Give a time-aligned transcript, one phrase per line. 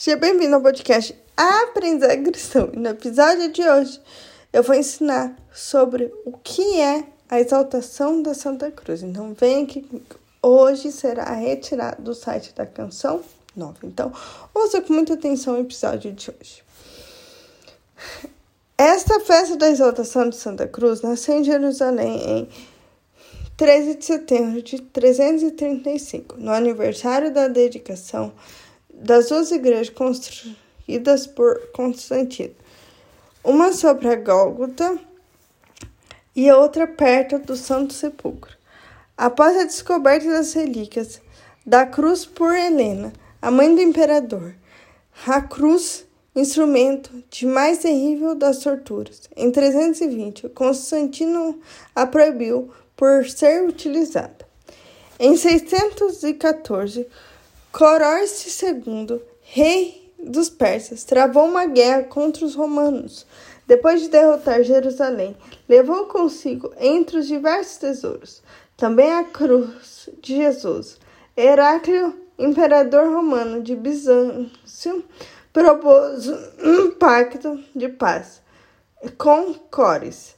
[0.00, 2.22] Seja bem-vindo ao podcast Aprender.
[2.22, 4.00] E no episódio de hoje
[4.50, 9.02] eu vou ensinar sobre o que é a exaltação da Santa Cruz.
[9.02, 9.86] Então vem aqui
[10.42, 13.20] Hoje será retirado do site da canção
[13.54, 13.76] nova.
[13.84, 14.10] Então
[14.54, 16.62] ouça com muita atenção o episódio de hoje.
[18.78, 22.48] Esta festa da exaltação de Santa Cruz nasceu em Jerusalém em
[23.54, 28.32] 13 de setembro de 335, no aniversário da dedicação
[29.00, 32.54] das duas igrejas construídas por Constantino,
[33.42, 34.98] uma sobre a Gólgota
[36.36, 38.54] e outra perto do Santo Sepulcro.
[39.16, 41.20] Após a descoberta das relíquias
[41.64, 44.54] da cruz por Helena, a mãe do imperador,
[45.26, 46.04] a cruz,
[46.36, 51.58] instrumento de mais terrível das torturas, em 320, Constantino
[51.94, 54.46] a proibiu por ser utilizada.
[55.18, 57.06] Em 614,
[57.72, 63.24] Coroes II, rei dos persas, travou uma guerra contra os romanos.
[63.66, 65.36] Depois de derrotar Jerusalém,
[65.68, 68.42] levou consigo, entre os diversos tesouros,
[68.76, 70.98] também a cruz de Jesus.
[71.36, 75.04] Heráclio, imperador romano de Bizâncio,
[75.52, 76.28] propôs
[76.62, 78.42] um pacto de paz
[79.16, 80.34] com Cores,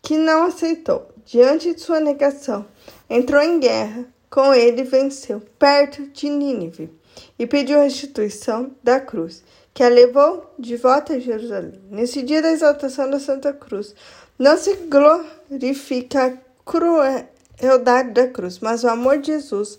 [0.00, 1.08] que não aceitou.
[1.24, 2.64] Diante de sua negação,
[3.10, 6.90] entrou em guerra com ele venceu, perto de Nínive,
[7.38, 11.80] e pediu restituição da cruz, que a levou de volta a Jerusalém.
[11.90, 13.94] Nesse dia da exaltação da Santa Cruz,
[14.38, 16.32] não se glorifica a
[16.64, 19.78] crueldade da cruz, mas o amor de Jesus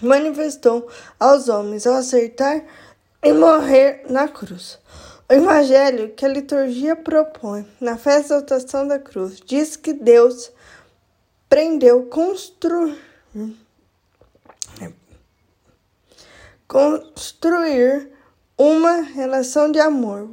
[0.00, 2.64] manifestou aos homens ao acertar
[3.22, 4.78] e morrer na cruz.
[5.28, 10.52] O evangelho que a liturgia propõe na festa da exaltação da cruz diz que Deus
[11.48, 12.98] prendeu construir
[16.74, 18.10] construir
[18.58, 20.28] uma relação de amor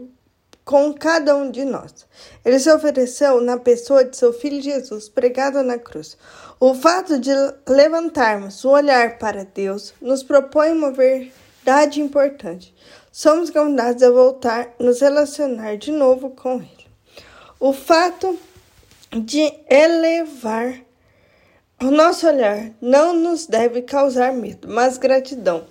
[0.66, 2.08] com cada um de nós.
[2.44, 6.18] Ele se ofereceu na pessoa de seu filho Jesus, pregado na cruz.
[6.60, 7.30] O fato de
[7.68, 12.74] levantarmos o olhar para Deus nos propõe uma verdade importante.
[13.12, 16.88] Somos convidados a voltar, nos relacionar de novo com Ele.
[17.60, 18.36] O fato
[19.12, 20.74] de elevar
[21.80, 25.66] o nosso olhar não nos deve causar medo, mas gratidão,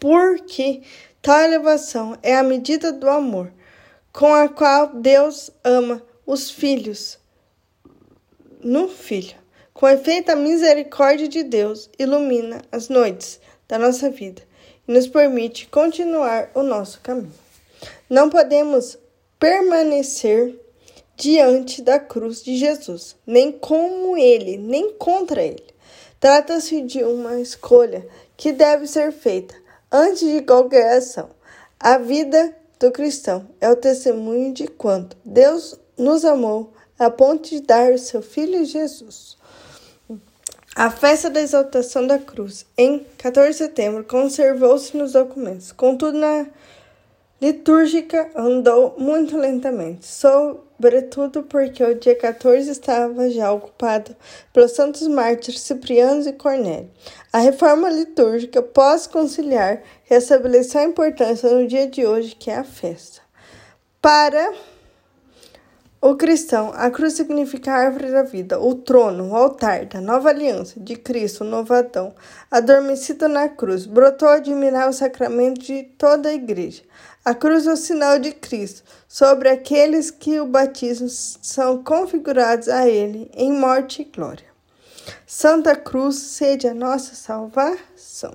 [0.00, 0.82] porque
[1.22, 3.52] tal elevação é a medida do amor
[4.12, 7.18] com a qual Deus ama os filhos
[8.62, 9.36] no Filho.
[9.72, 14.42] Com efeito, a misericórdia de Deus ilumina as noites da nossa vida
[14.88, 17.32] e nos permite continuar o nosso caminho.
[18.08, 18.98] Não podemos
[19.38, 20.58] permanecer
[21.16, 25.64] diante da cruz de Jesus, nem como ele, nem contra ele.
[26.18, 28.06] Trata-se de uma escolha
[28.36, 29.54] que deve ser feita
[29.90, 31.30] antes de qualquer ação.
[31.78, 37.60] A vida do cristão é o testemunho de quanto Deus nos amou a ponto de
[37.60, 39.36] dar o seu Filho Jesus.
[40.76, 45.72] A festa da exaltação da cruz, em 14 de setembro, conservou-se nos documentos.
[45.72, 46.46] Contudo, na
[47.40, 50.06] litúrgica andou muito lentamente,
[50.80, 54.16] sobretudo porque o dia 14 estava já ocupado
[54.50, 56.90] pelos santos mártires Cipriano e Cornélio.
[57.30, 63.20] A reforma litúrgica pós-conciliar restabeleceu a importância no dia de hoje, que é a festa.
[64.00, 64.54] Para
[66.02, 70.30] o cristão, a cruz significa a árvore da vida, o trono, o altar da nova
[70.30, 72.14] aliança de Cristo, o novo Adão,
[72.50, 76.82] adormecido na cruz, brotou a admirar o sacramento de toda a igreja.
[77.22, 82.88] A cruz é o sinal de Cristo sobre aqueles que o batismo são configurados a
[82.88, 84.46] ele em morte e glória.
[85.26, 88.34] Santa Cruz, seja a nossa salvação.